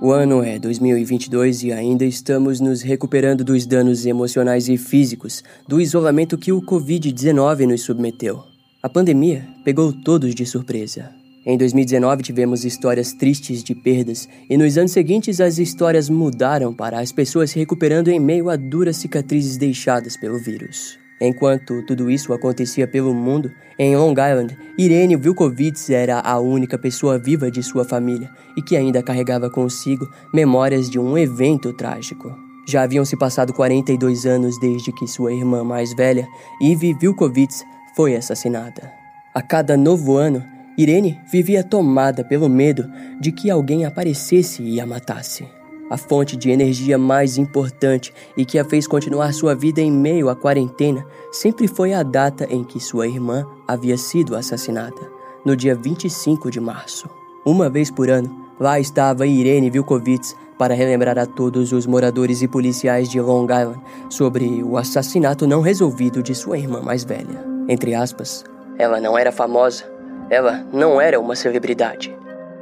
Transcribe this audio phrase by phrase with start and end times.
[0.00, 5.80] O ano é 2022 e ainda estamos nos recuperando dos danos emocionais e físicos do
[5.80, 8.44] isolamento que o Covid-19 nos submeteu.
[8.82, 11.10] A pandemia pegou todos de surpresa.
[11.44, 17.00] Em 2019 tivemos histórias tristes de perdas, e nos anos seguintes as histórias mudaram para
[17.00, 20.98] as pessoas se recuperando em meio a duras cicatrizes deixadas pelo vírus.
[21.20, 27.18] Enquanto tudo isso acontecia pelo mundo, em Long Island, Irene Vilkovitz era a única pessoa
[27.18, 32.32] viva de sua família e que ainda carregava consigo memórias de um evento trágico.
[32.68, 36.28] Já haviam se passado 42 anos desde que sua irmã mais velha,
[36.60, 37.64] Ivy Vilkovitz,
[37.96, 38.92] foi assassinada.
[39.34, 40.44] A cada novo ano,
[40.76, 42.88] Irene vivia tomada pelo medo
[43.18, 45.57] de que alguém aparecesse e a matasse
[45.90, 50.28] a fonte de energia mais importante e que a fez continuar sua vida em meio
[50.28, 55.10] à quarentena, sempre foi a data em que sua irmã havia sido assassinada,
[55.44, 57.08] no dia 25 de março.
[57.44, 62.48] Uma vez por ano, lá estava Irene Vilkovitz para relembrar a todos os moradores e
[62.48, 67.44] policiais de Long Island sobre o assassinato não resolvido de sua irmã mais velha.
[67.68, 68.44] Entre aspas,
[68.76, 69.84] ela não era famosa,
[70.28, 72.14] ela não era uma celebridade.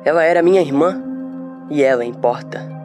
[0.04, 1.02] Ela era minha irmã
[1.70, 2.75] e ela importa.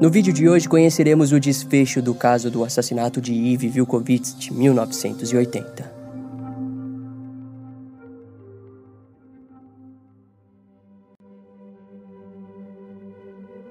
[0.00, 4.54] No vídeo de hoje conheceremos o desfecho do caso do assassinato de Ivy Vilkovitz de
[4.54, 5.92] 1980.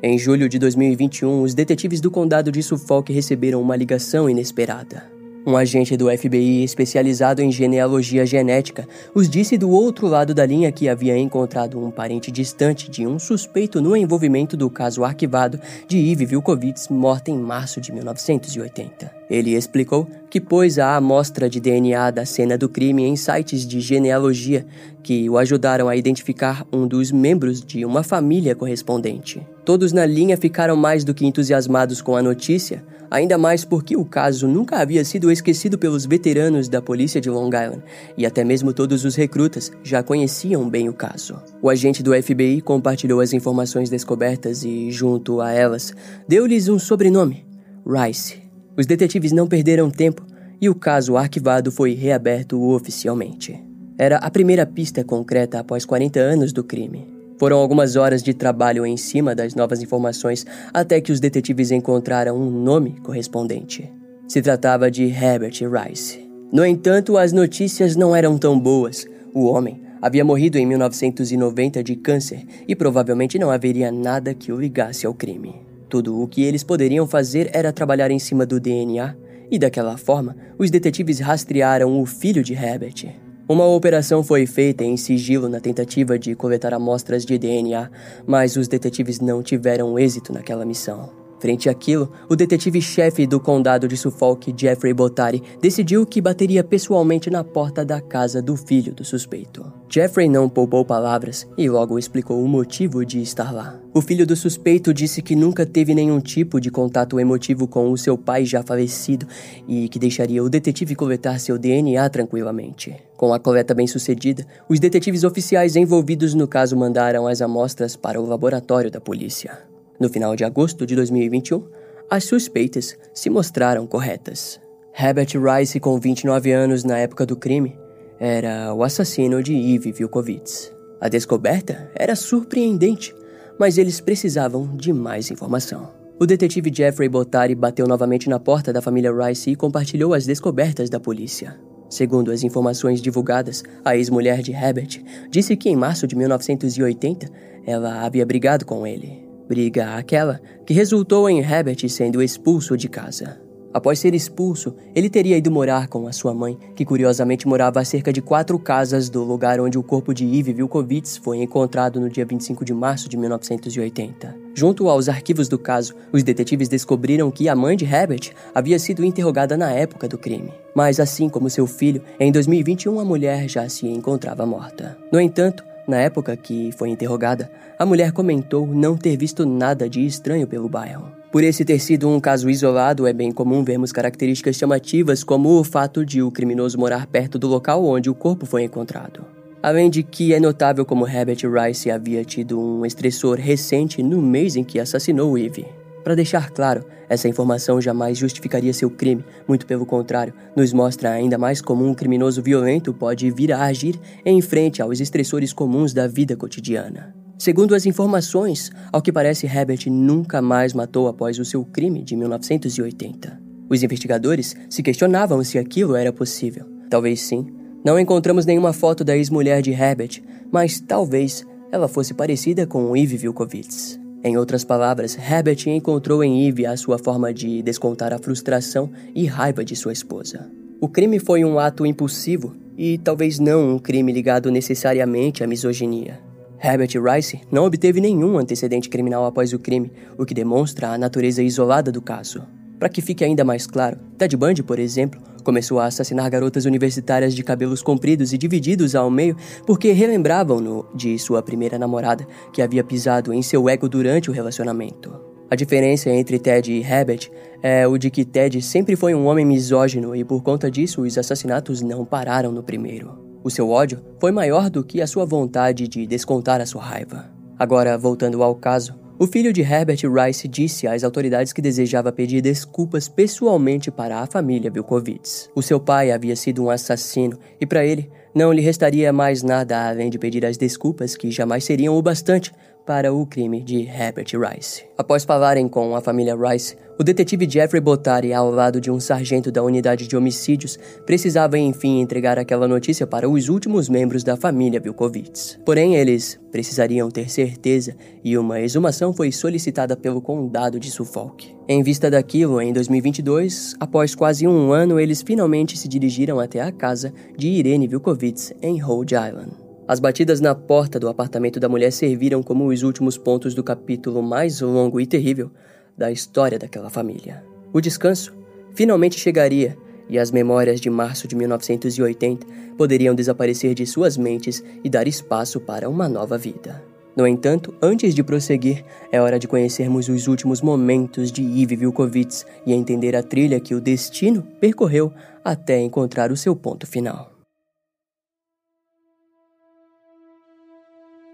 [0.04, 5.17] Em julho de 2021, os detetives do condado de Suffolk receberam uma ligação inesperada.
[5.48, 10.74] Um agente do FBI especializado em genealogia genética os disse do outro lado da linha
[10.74, 15.98] que havia encontrado um parente distante de um suspeito no envolvimento do caso arquivado de
[15.98, 19.17] Ivy Vilkovitz, morta em março de 1980.
[19.30, 23.80] Ele explicou que pôs a amostra de DNA da cena do crime em sites de
[23.80, 24.66] genealogia
[25.04, 29.46] que o ajudaram a identificar um dos membros de uma família correspondente.
[29.66, 34.06] Todos na linha ficaram mais do que entusiasmados com a notícia, ainda mais porque o
[34.06, 37.84] caso nunca havia sido esquecido pelos veteranos da polícia de Long Island
[38.18, 41.42] e até mesmo todos os recrutas já conheciam bem o caso.
[41.62, 45.94] O agente do FBI compartilhou as informações descobertas e, junto a elas,
[46.28, 47.46] deu-lhes um sobrenome:
[47.86, 48.47] Rice.
[48.78, 50.24] Os detetives não perderam tempo
[50.62, 53.60] e o caso arquivado foi reaberto oficialmente.
[53.98, 57.08] Era a primeira pista concreta após 40 anos do crime.
[57.40, 62.38] Foram algumas horas de trabalho em cima das novas informações até que os detetives encontraram
[62.38, 63.92] um nome correspondente.
[64.28, 66.30] Se tratava de Herbert Rice.
[66.52, 69.08] No entanto, as notícias não eram tão boas.
[69.34, 74.60] O homem havia morrido em 1990 de câncer e provavelmente não haveria nada que o
[74.60, 75.68] ligasse ao crime.
[75.90, 79.16] Tudo o que eles poderiam fazer era trabalhar em cima do DNA,
[79.50, 83.16] e daquela forma, os detetives rastrearam o filho de Herbert.
[83.48, 87.90] Uma operação foi feita em sigilo na tentativa de coletar amostras de DNA,
[88.26, 91.27] mas os detetives não tiveram êxito naquela missão.
[91.40, 97.44] Frente àquilo, o detetive-chefe do condado de Suffolk, Jeffrey Botari, decidiu que bateria pessoalmente na
[97.44, 99.66] porta da casa do filho do suspeito.
[99.90, 103.80] Jeffrey não poupou palavras e logo explicou o motivo de estar lá.
[103.94, 107.98] O filho do suspeito disse que nunca teve nenhum tipo de contato emotivo com o
[107.98, 109.26] seu pai já falecido
[109.68, 112.96] e que deixaria o detetive coletar seu DNA tranquilamente.
[113.16, 118.20] Com a coleta bem sucedida, os detetives oficiais envolvidos no caso mandaram as amostras para
[118.20, 119.77] o laboratório da polícia.
[120.00, 121.64] No final de agosto de 2021,
[122.10, 124.60] as suspeitas se mostraram corretas.
[124.98, 127.78] Herbert Rice, com 29 anos na época do crime,
[128.20, 130.74] era o assassino de Ivy Vilkovitz.
[131.00, 133.14] A descoberta era surpreendente,
[133.60, 135.92] mas eles precisavam de mais informação.
[136.20, 140.90] O detetive Jeffrey Botari bateu novamente na porta da família Rice e compartilhou as descobertas
[140.90, 141.60] da polícia.
[141.90, 147.30] Segundo as informações divulgadas, a ex-mulher de Herbert disse que em março de 1980
[147.66, 149.27] ela havia brigado com ele.
[149.48, 153.48] Briga aquela que resultou em Herbert sendo expulso de casa.
[153.74, 157.86] Após ser expulso, ele teria ido morar com a sua mãe, que curiosamente morava a
[157.86, 162.10] cerca de quatro casas do lugar onde o corpo de Ivy Vilkovitz foi encontrado no
[162.10, 164.36] dia 25 de março de 1980.
[164.56, 169.06] Junto aos arquivos do caso, os detetives descobriram que a mãe de Herbert havia sido
[169.06, 170.52] interrogada na época do crime.
[170.76, 174.98] Mas assim como seu filho, em 2021 a mulher já se encontrava morta.
[175.12, 177.50] No entanto, na época que foi interrogada,
[177.80, 181.12] a mulher comentou não ter visto nada de estranho pelo bairro.
[181.32, 185.64] Por esse ter sido um caso isolado, é bem comum vermos características chamativas como o
[185.64, 189.26] fato de o criminoso morar perto do local onde o corpo foi encontrado.
[189.62, 194.56] Além de que é notável como Herbert Rice havia tido um estressor recente no mês
[194.56, 195.66] em que assassinou Eve.
[196.08, 201.38] Para deixar claro, essa informação jamais justificaria seu crime, muito pelo contrário, nos mostra ainda
[201.38, 206.08] mais como um criminoso violento pode vir a agir em frente aos estressores comuns da
[206.08, 207.14] vida cotidiana.
[207.38, 212.16] Segundo as informações, ao que parece, Herbert nunca mais matou após o seu crime de
[212.16, 213.38] 1980.
[213.70, 216.66] Os investigadores se questionavam se aquilo era possível.
[216.90, 217.48] Talvez sim.
[217.84, 223.18] Não encontramos nenhuma foto da ex-mulher de Herbert, mas talvez ela fosse parecida com Eve
[223.18, 224.07] Vilkovitz.
[224.24, 229.26] Em outras palavras, Herbert encontrou em Eve a sua forma de descontar a frustração e
[229.26, 230.50] raiva de sua esposa.
[230.82, 236.20] O crime foi um ato impulsivo e talvez não um crime ligado necessariamente à misoginia.
[236.62, 241.44] Herbert Rice não obteve nenhum antecedente criminal após o crime, o que demonstra a natureza
[241.44, 242.44] isolada do caso.
[242.80, 247.34] Para que fique ainda mais claro, Ted Bundy, por exemplo, começou a assassinar garotas universitárias
[247.34, 249.36] de cabelos compridos e divididos ao meio
[249.66, 255.28] porque relembravam-no de sua primeira namorada, que havia pisado em seu ego durante o relacionamento.
[255.50, 257.32] A diferença entre Ted e Herbert
[257.64, 261.18] é o de que Ted sempre foi um homem misógino e por conta disso os
[261.18, 263.18] assassinatos não pararam no primeiro.
[263.42, 267.32] O seu ódio foi maior do que a sua vontade de descontar a sua raiva.
[267.58, 272.42] Agora, voltando ao caso, o filho de Herbert Rice disse às autoridades que desejava pedir
[272.42, 275.50] desculpas pessoalmente para a família Vilkovitz.
[275.56, 279.90] O seu pai havia sido um assassino e para ele não lhe restaria mais nada
[279.90, 282.54] além de pedir as desculpas que jamais seriam o bastante
[282.88, 284.86] para o crime de Herbert Rice.
[284.98, 289.52] Após falarem com a família Rice, o detetive Jeffrey Botari, ao lado de um sargento
[289.52, 294.80] da unidade de homicídios, precisava enfim entregar aquela notícia para os últimos membros da família
[294.80, 295.60] Vilkovitz.
[295.66, 297.94] Porém, eles precisariam ter certeza
[298.24, 301.54] e uma exumação foi solicitada pelo condado de Suffolk.
[301.68, 306.72] Em vista daquilo, em 2022, após quase um ano, eles finalmente se dirigiram até a
[306.72, 309.67] casa de Irene Vilkovitz em Rhode Island.
[309.88, 314.22] As batidas na porta do apartamento da mulher serviram como os últimos pontos do capítulo
[314.22, 315.50] mais longo e terrível
[315.98, 317.42] da história daquela família.
[317.72, 318.36] O descanso
[318.74, 319.78] finalmente chegaria
[320.10, 322.46] e as memórias de março de 1980
[322.78, 326.84] poderiam desaparecer de suas mentes e dar espaço para uma nova vida.
[327.16, 332.46] No entanto, antes de prosseguir, é hora de conhecermos os últimos momentos de Ivy Vilkovitz
[332.66, 335.14] e entender a trilha que o destino percorreu
[335.44, 337.37] até encontrar o seu ponto final.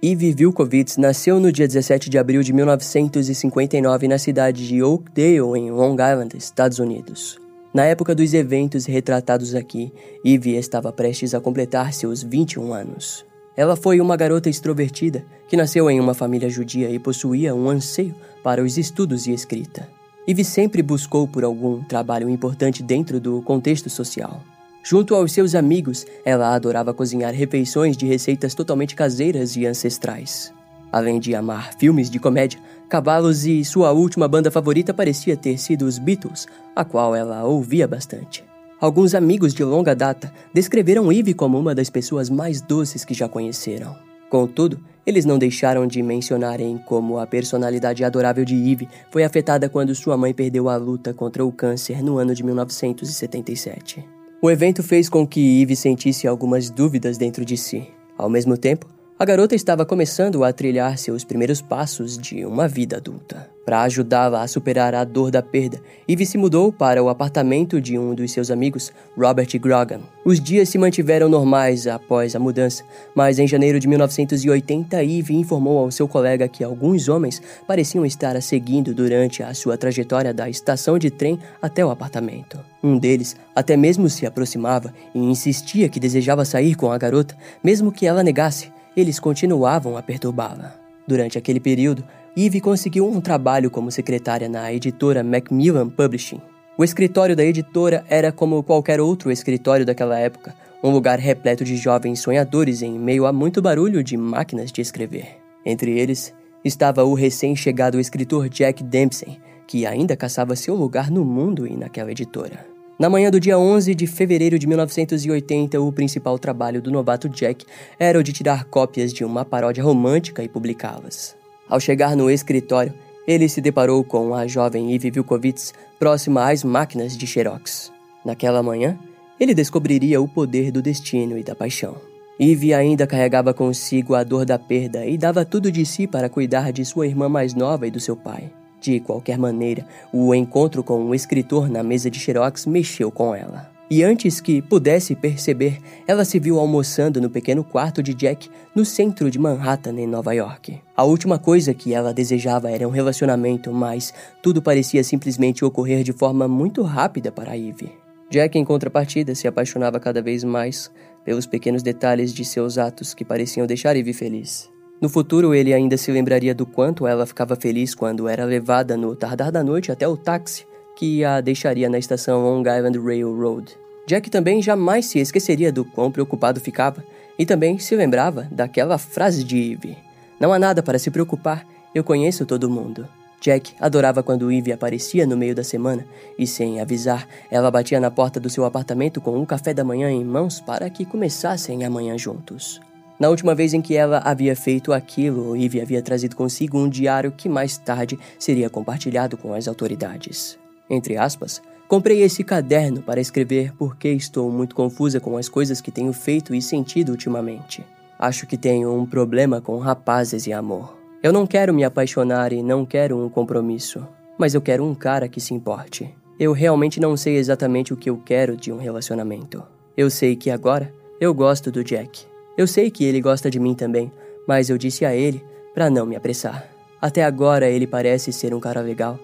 [0.05, 5.71] Ivy Vilkovitz nasceu no dia 17 de abril de 1959 na cidade de Oakdale, em
[5.71, 7.39] Long Island, Estados Unidos.
[7.73, 9.93] Na época dos eventos retratados aqui,
[10.25, 13.25] Ivy estava prestes a completar seus 21 anos.
[13.55, 18.13] Ela foi uma garota extrovertida que nasceu em uma família judia e possuía um anseio
[18.43, 19.87] para os estudos e escrita.
[20.27, 24.41] Ivy sempre buscou por algum trabalho importante dentro do contexto social.
[24.85, 30.53] Junto aos seus amigos, ela adorava cozinhar refeições de receitas totalmente caseiras e ancestrais.
[30.91, 32.59] Além de amar filmes de comédia,
[32.89, 37.87] cavalos e sua última banda favorita parecia ter sido os Beatles, a qual ela ouvia
[37.87, 38.43] bastante.
[38.79, 43.29] Alguns amigos de longa data descreveram Eve como uma das pessoas mais doces que já
[43.29, 43.95] conheceram.
[44.29, 49.95] Contudo, eles não deixaram de mencionarem como a personalidade adorável de Eve foi afetada quando
[49.95, 54.22] sua mãe perdeu a luta contra o câncer no ano de 1977.
[54.43, 57.87] O evento fez com que Eve sentisse algumas dúvidas dentro de si.
[58.17, 58.85] Ao mesmo tempo,
[59.23, 63.49] a garota estava começando a trilhar seus primeiros passos de uma vida adulta.
[63.65, 67.97] Para ajudá-la a superar a dor da perda, Eve se mudou para o apartamento de
[67.97, 70.01] um dos seus amigos, Robert Grogan.
[70.25, 72.83] Os dias se mantiveram normais após a mudança,
[73.15, 78.35] mas em janeiro de 1980, Eve informou ao seu colega que alguns homens pareciam estar
[78.35, 82.59] a seguindo durante a sua trajetória da estação de trem até o apartamento.
[82.83, 87.89] Um deles até mesmo se aproximava e insistia que desejava sair com a garota, mesmo
[87.89, 90.75] que ela negasse eles continuavam a perturbá-la.
[91.07, 92.03] Durante aquele período,
[92.35, 96.41] Eve conseguiu um trabalho como secretária na editora Macmillan Publishing.
[96.77, 101.77] O escritório da editora era como qualquer outro escritório daquela época, um lugar repleto de
[101.77, 105.37] jovens sonhadores em meio a muito barulho de máquinas de escrever.
[105.65, 106.33] Entre eles
[106.63, 112.11] estava o recém-chegado escritor Jack Dempsey, que ainda caçava seu lugar no mundo e naquela
[112.11, 112.72] editora.
[112.97, 117.65] Na manhã do dia 11 de fevereiro de 1980, o principal trabalho do novato Jack
[117.97, 121.35] era o de tirar cópias de uma paródia romântica e publicá-las.
[121.67, 122.93] Ao chegar no escritório,
[123.27, 127.91] ele se deparou com a jovem Ivy Vilkovitz próxima às máquinas de Xerox.
[128.23, 128.97] Naquela manhã,
[129.39, 131.95] ele descobriria o poder do destino e da paixão.
[132.39, 136.71] Ivy ainda carregava consigo a dor da perda e dava tudo de si para cuidar
[136.71, 138.51] de sua irmã mais nova e do seu pai.
[138.83, 143.71] De qualquer maneira, o encontro com o escritor na mesa de Xerox mexeu com ela.
[143.89, 148.83] E antes que pudesse perceber, ela se viu almoçando no pequeno quarto de Jack no
[148.83, 150.81] centro de Manhattan, em Nova York.
[150.97, 156.11] A última coisa que ela desejava era um relacionamento, mas tudo parecia simplesmente ocorrer de
[156.11, 157.89] forma muito rápida para Ivy.
[158.29, 160.91] Jack, em contrapartida, se apaixonava cada vez mais
[161.23, 164.72] pelos pequenos detalhes de seus atos que pareciam deixar Ivy feliz.
[165.01, 169.15] No futuro, ele ainda se lembraria do quanto ela ficava feliz quando era levada no
[169.15, 173.77] tardar da noite até o táxi que a deixaria na estação Long Island Railroad.
[174.05, 177.03] Jack também jamais se esqueceria do quão preocupado ficava
[177.37, 179.97] e também se lembrava daquela frase de Eve:
[180.39, 183.07] Não há nada para se preocupar, eu conheço todo mundo.
[183.41, 186.05] Jack adorava quando Eve aparecia no meio da semana
[186.39, 190.09] e, sem avisar, ela batia na porta do seu apartamento com um café da manhã
[190.09, 192.79] em mãos para que começassem a manhã juntos.
[193.19, 197.31] Na última vez em que ela havia feito aquilo, Eve havia trazido consigo um diário
[197.31, 200.57] que mais tarde seria compartilhado com as autoridades.
[200.89, 205.91] Entre aspas, comprei esse caderno para escrever porque estou muito confusa com as coisas que
[205.91, 207.85] tenho feito e sentido ultimamente.
[208.17, 210.97] Acho que tenho um problema com rapazes e amor.
[211.21, 214.05] Eu não quero me apaixonar e não quero um compromisso,
[214.37, 216.13] mas eu quero um cara que se importe.
[216.39, 219.63] Eu realmente não sei exatamente o que eu quero de um relacionamento.
[219.95, 222.32] Eu sei que agora eu gosto do Jack.
[222.57, 224.11] Eu sei que ele gosta de mim também,
[224.47, 225.43] mas eu disse a ele
[225.73, 226.69] para não me apressar.
[227.01, 229.19] Até agora ele parece ser um cara legal.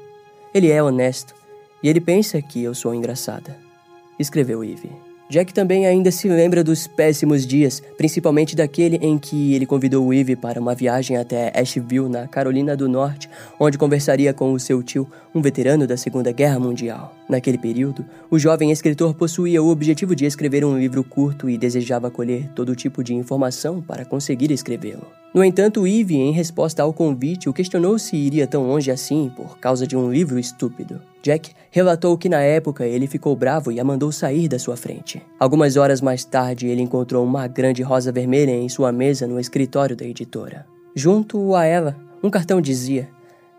[0.54, 1.36] Ele é honesto
[1.84, 3.56] e ele pensa que eu sou engraçada.
[4.18, 4.92] Escreveu Eve.
[5.30, 10.36] Jack também ainda se lembra dos péssimos dias, principalmente daquele em que ele convidou Eve
[10.36, 15.08] para uma viagem até Asheville, na Carolina do Norte, onde conversaria com o seu tio,
[15.34, 17.19] um veterano da Segunda Guerra Mundial.
[17.30, 22.10] Naquele período, o jovem escritor possuía o objetivo de escrever um livro curto e desejava
[22.10, 25.06] colher todo tipo de informação para conseguir escrevê-lo.
[25.32, 29.60] No entanto, Eve, em resposta ao convite, o questionou se iria tão longe assim por
[29.60, 31.00] causa de um livro estúpido.
[31.22, 35.22] Jack relatou que na época ele ficou bravo e a mandou sair da sua frente.
[35.40, 39.96] Algumas horas mais tarde, ele encontrou uma grande rosa vermelha em sua mesa no escritório
[39.96, 40.66] da editora.
[40.96, 43.08] Junto a ela, um cartão dizia: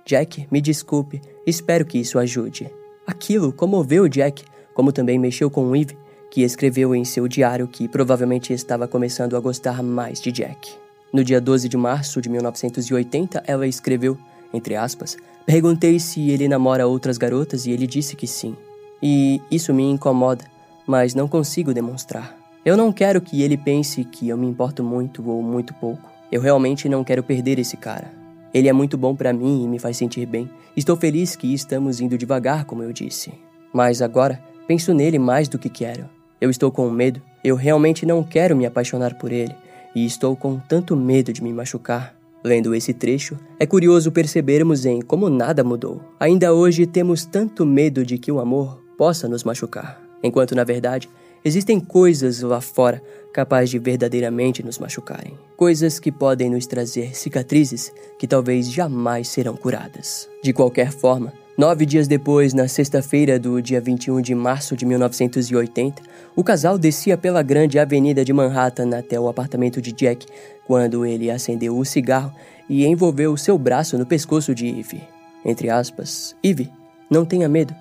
[0.04, 2.68] Jack, me desculpe, espero que isso ajude.
[3.10, 5.98] Aquilo comoveu Jack, como também mexeu com Eve,
[6.30, 10.74] que escreveu em seu diário que provavelmente estava começando a gostar mais de Jack.
[11.12, 14.16] No dia 12 de março de 1980, ela escreveu,
[14.54, 18.56] entre aspas, perguntei se ele namora outras garotas e ele disse que sim.
[19.02, 20.44] E isso me incomoda,
[20.86, 22.38] mas não consigo demonstrar.
[22.64, 26.08] Eu não quero que ele pense que eu me importo muito ou muito pouco.
[26.30, 28.19] Eu realmente não quero perder esse cara.
[28.52, 30.50] Ele é muito bom para mim e me faz sentir bem.
[30.76, 33.32] Estou feliz que estamos indo devagar, como eu disse.
[33.72, 36.08] Mas agora, penso nele mais do que quero.
[36.40, 37.22] Eu estou com medo.
[37.44, 39.54] Eu realmente não quero me apaixonar por ele
[39.94, 42.14] e estou com tanto medo de me machucar.
[42.42, 46.00] Lendo esse trecho, é curioso percebermos em como nada mudou.
[46.18, 51.08] Ainda hoje temos tanto medo de que o amor possa nos machucar, enquanto na verdade
[51.44, 55.38] existem coisas lá fora capazes de verdadeiramente nos machucarem.
[55.56, 60.28] Coisas que podem nos trazer cicatrizes que talvez jamais serão curadas.
[60.42, 66.02] De qualquer forma, Nove dias depois, na sexta-feira do dia 21 de março de 1980,
[66.34, 70.26] o casal descia pela grande avenida de Manhattan até o apartamento de Jack
[70.66, 72.32] quando ele acendeu o cigarro
[72.66, 75.02] e envolveu seu braço no pescoço de Eve.
[75.44, 76.70] Entre aspas, Eve,
[77.10, 77.74] não tenha medo,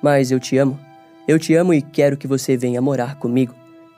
[0.00, 0.85] mas eu te amo.
[1.28, 3.52] Eu te amo e quero que você venha morar comigo,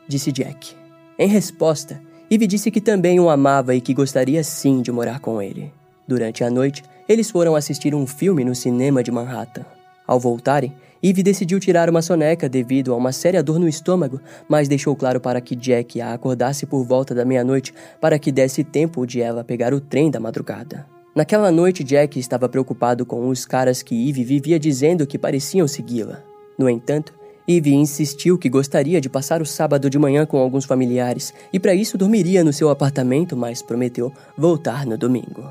[0.08, 0.74] disse Jack.
[1.18, 5.42] Em resposta, Eve disse que também o amava e que gostaria sim de morar com
[5.42, 5.70] ele.
[6.06, 9.66] Durante a noite, eles foram assistir um filme no cinema de Manhattan.
[10.06, 14.66] Ao voltarem, Eve decidiu tirar uma soneca devido a uma séria dor no estômago, mas
[14.66, 19.06] deixou claro para que Jack a acordasse por volta da meia-noite para que desse tempo
[19.06, 20.86] de ela pegar o trem da madrugada.
[21.14, 26.22] Naquela noite, Jack estava preocupado com os caras que Eve vivia dizendo que pareciam segui-la.
[26.58, 27.17] No entanto,
[27.48, 31.74] Eve insistiu que gostaria de passar o sábado de manhã com alguns familiares e para
[31.74, 35.44] isso dormiria no seu apartamento, mas prometeu voltar no domingo.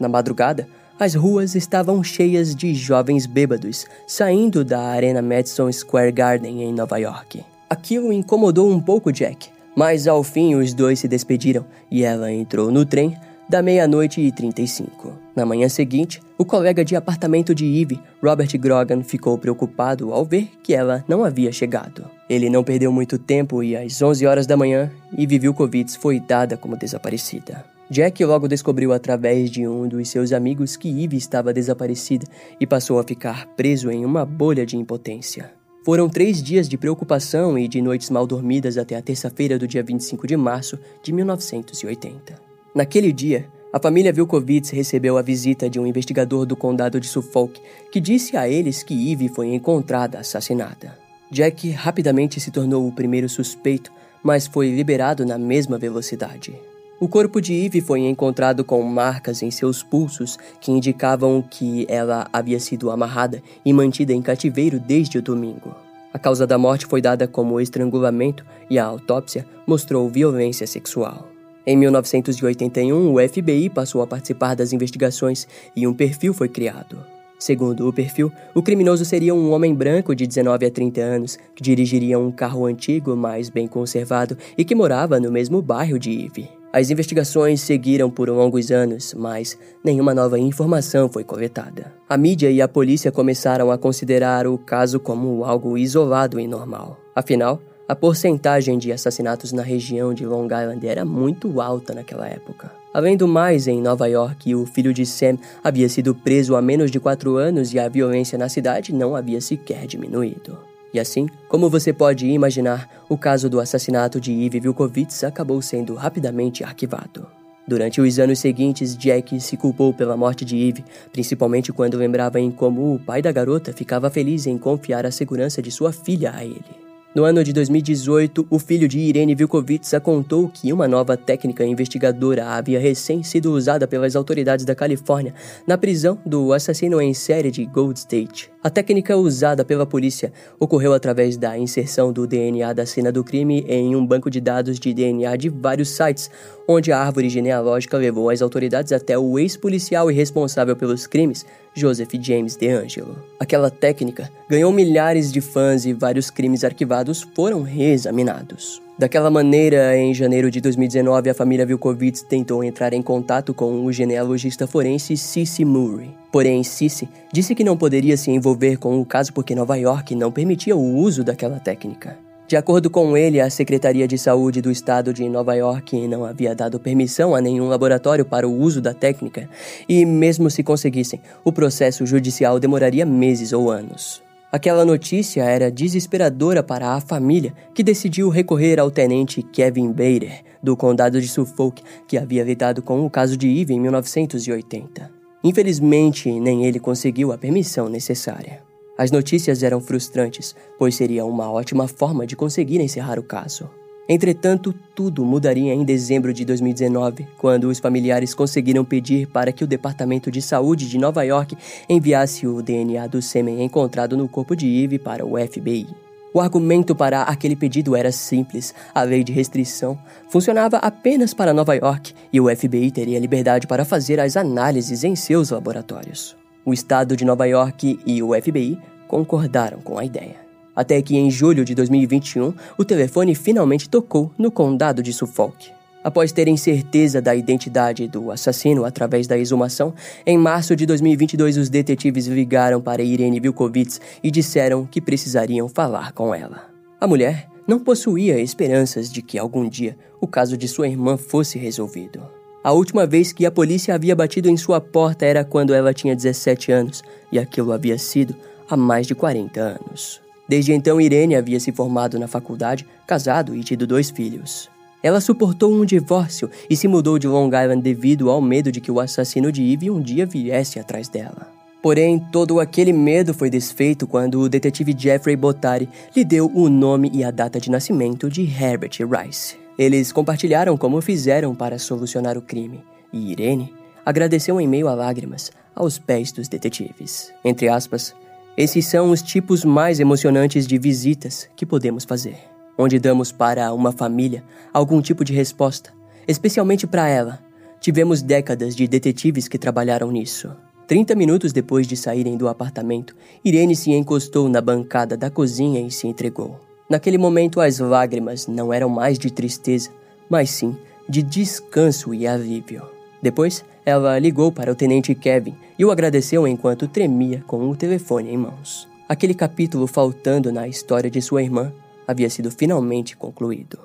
[0.00, 0.66] Na madrugada,
[0.98, 6.96] as ruas estavam cheias de jovens bêbados saindo da Arena Madison Square Garden em Nova
[6.96, 7.44] York.
[7.68, 12.70] Aquilo incomodou um pouco Jack, mas ao fim os dois se despediram e ela entrou
[12.70, 13.14] no trem
[13.52, 15.12] da meia-noite e 35.
[15.36, 20.48] Na manhã seguinte, o colega de apartamento de Eve, Robert Grogan, ficou preocupado ao ver
[20.62, 22.06] que ela não havia chegado.
[22.30, 26.56] Ele não perdeu muito tempo e às 11 horas da manhã, Eve Vilkovitz foi dada
[26.56, 27.62] como desaparecida.
[27.90, 32.24] Jack logo descobriu através de um dos seus amigos que Eve estava desaparecida
[32.58, 35.52] e passou a ficar preso em uma bolha de impotência.
[35.84, 39.82] Foram três dias de preocupação e de noites mal dormidas até a terça-feira do dia
[39.82, 42.51] 25 de março de 1980.
[42.74, 47.60] Naquele dia, a família Vilkovitz recebeu a visita de um investigador do condado de Suffolk
[47.90, 50.98] que disse a eles que Eve foi encontrada assassinada.
[51.30, 56.58] Jack rapidamente se tornou o primeiro suspeito, mas foi liberado na mesma velocidade.
[56.98, 62.28] O corpo de Eve foi encontrado com marcas em seus pulsos que indicavam que ela
[62.32, 65.74] havia sido amarrada e mantida em cativeiro desde o domingo.
[66.12, 71.31] A causa da morte foi dada como estrangulamento e a autópsia mostrou violência sexual.
[71.66, 76.98] Em 1981, o FBI passou a participar das investigações e um perfil foi criado.
[77.38, 81.62] Segundo o perfil, o criminoso seria um homem branco de 19 a 30 anos que
[81.62, 86.48] dirigiria um carro antigo, mas bem conservado e que morava no mesmo bairro de Eve.
[86.72, 91.92] As investigações seguiram por longos anos, mas nenhuma nova informação foi coletada.
[92.08, 96.96] A mídia e a polícia começaram a considerar o caso como algo isolado e normal.
[97.14, 102.72] Afinal, a porcentagem de assassinatos na região de Long Island era muito alta naquela época.
[102.94, 106.90] Além do mais, em Nova York, o filho de Sam havia sido preso há menos
[106.90, 110.58] de quatro anos e a violência na cidade não havia sequer diminuído.
[110.92, 115.94] E assim, como você pode imaginar, o caso do assassinato de Eve Vilkovitz acabou sendo
[115.94, 117.26] rapidamente arquivado.
[117.66, 122.50] Durante os anos seguintes, Jack se culpou pela morte de Eve, principalmente quando lembrava em
[122.50, 126.44] como o pai da garota ficava feliz em confiar a segurança de sua filha a
[126.44, 126.91] ele.
[127.14, 132.46] No ano de 2018, o filho de Irene Vilkovitsa contou que uma nova técnica investigadora
[132.46, 135.34] havia recém sido usada pelas autoridades da Califórnia
[135.66, 138.51] na prisão do assassino em série de Gold State.
[138.64, 143.64] A técnica usada pela polícia ocorreu através da inserção do DNA da cena do crime
[143.66, 146.30] em um banco de dados de DNA de vários sites,
[146.68, 152.12] onde a árvore genealógica levou as autoridades até o ex-policial e responsável pelos crimes, Joseph
[152.20, 153.16] James DeAngelo.
[153.40, 158.80] Aquela técnica ganhou milhares de fãs e vários crimes arquivados foram reexaminados.
[158.98, 163.90] Daquela maneira, em janeiro de 2019, a família Vilkovitz tentou entrar em contato com o
[163.90, 166.10] genealogista forense Cici Murray.
[166.30, 170.30] Porém, Cici disse que não poderia se envolver com o caso porque Nova York não
[170.30, 172.18] permitia o uso daquela técnica.
[172.46, 176.54] De acordo com ele, a Secretaria de Saúde do Estado de Nova York não havia
[176.54, 179.48] dado permissão a nenhum laboratório para o uso da técnica,
[179.88, 184.22] e mesmo se conseguissem, o processo judicial demoraria meses ou anos.
[184.54, 190.76] Aquela notícia era desesperadora para a família, que decidiu recorrer ao tenente Kevin Bader, do
[190.76, 195.10] condado de Suffolk, que havia lidado com o caso de Eve em 1980.
[195.42, 198.62] Infelizmente, nem ele conseguiu a permissão necessária.
[198.98, 203.70] As notícias eram frustrantes, pois seria uma ótima forma de conseguir encerrar o caso.
[204.12, 209.66] Entretanto, tudo mudaria em dezembro de 2019, quando os familiares conseguiram pedir para que o
[209.66, 211.56] Departamento de Saúde de Nova York
[211.88, 215.86] enviasse o DNA do sêmen encontrado no corpo de Eve para o FBI.
[216.34, 219.98] O argumento para aquele pedido era simples: a lei de restrição
[220.28, 225.16] funcionava apenas para Nova York e o FBI teria liberdade para fazer as análises em
[225.16, 226.36] seus laboratórios.
[226.66, 230.41] O estado de Nova York e o FBI concordaram com a ideia.
[230.74, 235.70] Até que em julho de 2021, o telefone finalmente tocou no condado de Suffolk.
[236.04, 239.94] Após terem certeza da identidade do assassino através da exumação,
[240.26, 246.12] em março de 2022 os detetives ligaram para Irene Vilkovitz e disseram que precisariam falar
[246.12, 246.68] com ela.
[247.00, 251.58] A mulher não possuía esperanças de que algum dia o caso de sua irmã fosse
[251.58, 252.22] resolvido.
[252.64, 256.14] A última vez que a polícia havia batido em sua porta era quando ela tinha
[256.14, 258.36] 17 anos, e aquilo havia sido
[258.70, 260.21] há mais de 40 anos.
[260.48, 264.68] Desde então, Irene havia se formado na faculdade, casado e tido dois filhos.
[265.02, 268.90] Ela suportou um divórcio e se mudou de Long Island devido ao medo de que
[268.90, 271.48] o assassino de Eve um dia viesse atrás dela.
[271.82, 277.10] Porém, todo aquele medo foi desfeito quando o detetive Jeffrey Botari lhe deu o nome
[277.12, 279.56] e a data de nascimento de Herbert Rice.
[279.76, 283.74] Eles compartilharam como fizeram para solucionar o crime, e Irene
[284.06, 287.32] agradeceu em meio a lágrimas aos pés dos detetives.
[287.44, 288.14] Entre aspas,
[288.56, 292.36] esses são os tipos mais emocionantes de visitas que podemos fazer,
[292.76, 295.90] onde damos para uma família algum tipo de resposta,
[296.28, 297.40] especialmente para ela.
[297.80, 300.54] Tivemos décadas de detetives que trabalharam nisso.
[300.86, 305.90] 30 minutos depois de saírem do apartamento, Irene se encostou na bancada da cozinha e
[305.90, 306.60] se entregou.
[306.90, 309.90] Naquele momento, as lágrimas não eram mais de tristeza,
[310.28, 310.76] mas sim
[311.08, 312.91] de descanso e alívio.
[313.22, 318.30] Depois, ela ligou para o tenente Kevin e o agradeceu enquanto tremia com o telefone
[318.30, 318.88] em mãos.
[319.08, 321.72] Aquele capítulo faltando na história de sua irmã
[322.06, 323.78] havia sido finalmente concluído.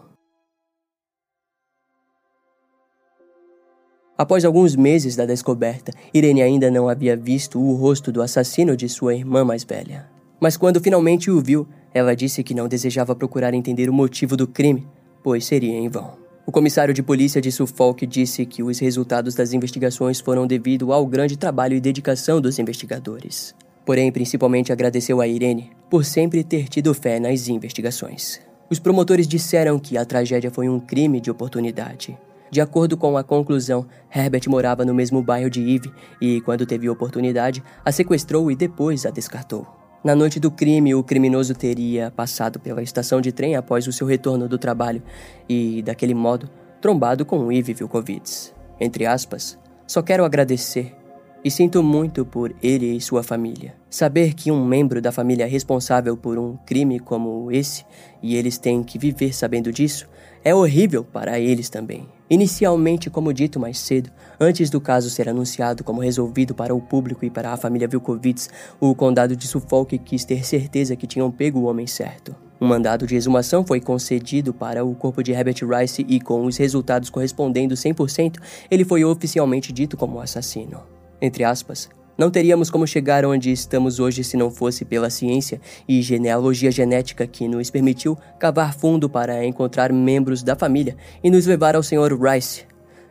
[4.18, 8.90] Após alguns meses da descoberta, Irene ainda não havia visto o rosto do assassino de
[8.90, 10.10] sua irmã mais velha.
[10.40, 14.48] Mas quando finalmente o viu, ela disse que não desejava procurar entender o motivo do
[14.48, 14.88] crime,
[15.24, 16.27] pois seria em vão.
[16.48, 21.06] O comissário de polícia de Suffolk disse que os resultados das investigações foram devido ao
[21.06, 23.54] grande trabalho e dedicação dos investigadores.
[23.86, 28.40] Porém, principalmente agradeceu a Irene por sempre ter tido fé nas investigações.
[28.70, 32.18] Os promotores disseram que a tragédia foi um crime de oportunidade.
[32.50, 36.90] De acordo com a conclusão, Herbert morava no mesmo bairro de Eve e, quando teve
[36.90, 39.68] oportunidade, a sequestrou e depois a descartou.
[40.08, 44.08] Na noite do crime, o criminoso teria passado pela estação de trem após o seu
[44.08, 45.04] retorno do trabalho
[45.50, 48.56] e, daquele modo, trombado com Ivy Vilkovitz.
[48.80, 50.96] Entre aspas, só quero agradecer
[51.44, 53.76] e sinto muito por ele e sua família.
[53.90, 57.86] Saber que um membro da família é responsável por um crime como esse
[58.24, 60.08] e eles têm que viver sabendo disso
[60.44, 62.08] é horrível para eles também.
[62.30, 67.24] Inicialmente, como dito mais cedo, antes do caso ser anunciado como resolvido para o público
[67.24, 71.60] e para a família Vilkovitz, o condado de Suffolk quis ter certeza que tinham pego
[71.60, 72.36] o homem certo.
[72.60, 76.58] Um mandado de exumação foi concedido para o corpo de Herbert Rice e, com os
[76.58, 78.38] resultados correspondendo 100%,
[78.70, 80.82] ele foi oficialmente dito como assassino.
[81.22, 81.88] Entre aspas,
[82.18, 87.28] não teríamos como chegar onde estamos hoje se não fosse pela ciência e genealogia genética
[87.28, 92.20] que nos permitiu cavar fundo para encontrar membros da família e nos levar ao Sr.
[92.20, 92.66] Rice,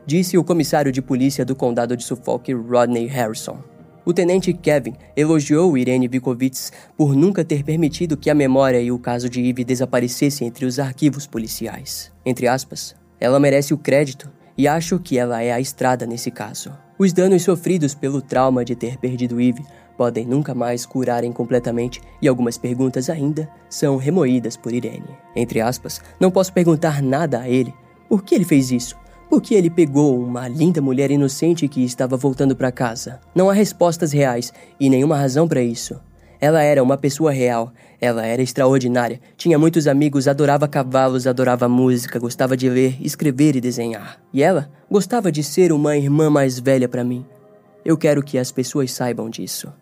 [0.05, 3.59] disse o comissário de polícia do condado de Suffolk, Rodney Harrison.
[4.05, 9.01] O tenente Kevin elogiou Irene Vikovitz por nunca ter permitido que a memória e o
[9.01, 12.13] caso de Eve desaparecessem entre os arquivos policiais.
[12.25, 16.73] Entre aspas, ela merece o crédito e acho que ela é a estrada nesse caso.
[16.99, 19.63] Os danos sofridos pelo trauma de ter perdido Eve
[19.99, 25.17] podem nunca mais curarem completamente e algumas perguntas ainda são remoídas por Irene.
[25.35, 27.75] Entre aspas, não posso perguntar nada a ele.
[28.09, 28.97] Por que ele fez isso?
[29.29, 33.21] Por que ele pegou uma linda mulher inocente que estava voltando para casa?
[33.35, 36.01] Não há respostas reais e nenhuma razão para isso.
[36.41, 37.73] Ela era uma pessoa real.
[38.01, 39.21] Ela era extraordinária.
[39.37, 44.21] Tinha muitos amigos, adorava cavalos, adorava música, gostava de ler, escrever e desenhar.
[44.33, 47.25] E ela gostava de ser uma irmã mais velha para mim.
[47.85, 49.73] Eu quero que as pessoas saibam disso.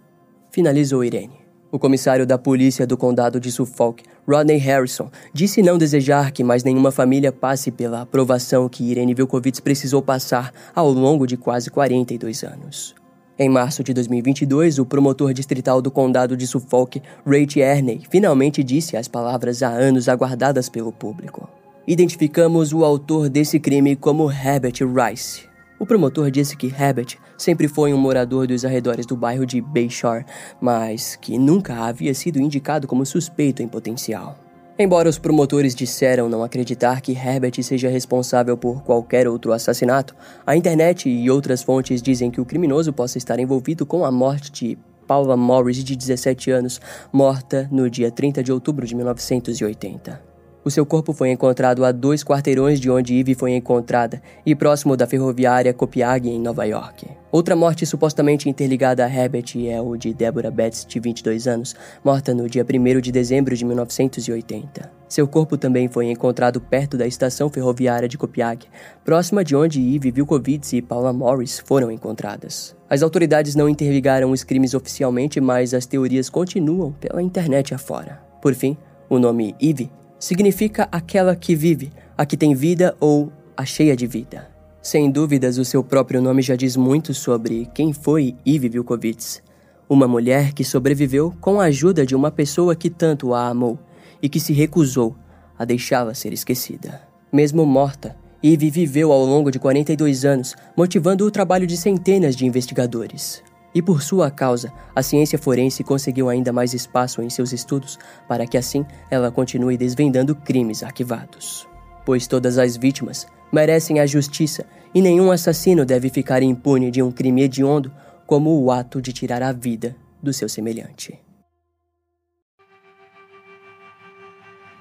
[0.50, 1.44] Finalizou Irene.
[1.72, 6.62] O comissário da polícia do condado de Suffolk, Rodney Harrison, disse não desejar que mais
[6.62, 12.44] nenhuma família passe pela aprovação que Irene Vilkovitz precisou passar ao longo de quase 42
[12.44, 12.94] anos.
[13.36, 18.96] Em março de 2022, o promotor distrital do condado de Suffolk, Ray Tierney, finalmente disse
[18.96, 21.48] as palavras há anos aguardadas pelo público.
[21.84, 25.48] Identificamos o autor desse crime como Herbert Rice.
[25.80, 30.24] O promotor disse que Herbert sempre foi um morador dos arredores do bairro de Bayshore,
[30.60, 34.43] mas que nunca havia sido indicado como suspeito em potencial.
[34.76, 40.56] Embora os promotores disseram não acreditar que Herbert seja responsável por qualquer outro assassinato, a
[40.56, 44.78] internet e outras fontes dizem que o criminoso possa estar envolvido com a morte de
[45.06, 46.80] Paula Morris, de 17 anos,
[47.12, 50.33] morta no dia 30 de outubro de 1980.
[50.64, 54.96] O seu corpo foi encontrado a dois quarteirões de onde Eve foi encontrada e próximo
[54.96, 57.06] da ferroviária Copiag, em Nova York.
[57.30, 62.32] Outra morte supostamente interligada a Herbert é o de Deborah Betts, de 22 anos, morta
[62.32, 64.90] no dia 1 de dezembro de 1980.
[65.06, 68.66] Seu corpo também foi encontrado perto da estação ferroviária de Copiag,
[69.04, 72.74] próxima de onde Eve Vilkovitz e Paula Morris foram encontradas.
[72.88, 78.18] As autoridades não interligaram os crimes oficialmente, mas as teorias continuam pela internet afora.
[78.40, 78.78] Por fim,
[79.10, 79.90] o nome Eve
[80.24, 84.48] significa aquela que vive, a que tem vida ou a cheia de vida.
[84.80, 89.42] Sem dúvidas, o seu próprio nome já diz muito sobre quem foi Ivy Vilkovitz,
[89.86, 93.78] uma mulher que sobreviveu com a ajuda de uma pessoa que tanto a amou
[94.22, 95.14] e que se recusou
[95.58, 97.02] a deixá-la ser esquecida.
[97.30, 102.46] Mesmo morta, Ivy viveu ao longo de 42 anos, motivando o trabalho de centenas de
[102.46, 103.42] investigadores.
[103.74, 108.46] E por sua causa, a ciência forense conseguiu ainda mais espaço em seus estudos para
[108.46, 111.66] que assim ela continue desvendando crimes arquivados.
[112.06, 117.10] Pois todas as vítimas merecem a justiça e nenhum assassino deve ficar impune de um
[117.10, 117.90] crime hediondo
[118.26, 121.18] como o ato de tirar a vida do seu semelhante.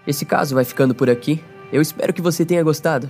[0.06, 1.44] Esse caso vai ficando por aqui.
[1.72, 3.10] Eu espero que você tenha gostado.